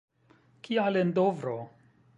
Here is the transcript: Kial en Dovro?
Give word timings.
Kial 0.67 0.99
en 1.03 1.13
Dovro? 1.19 1.57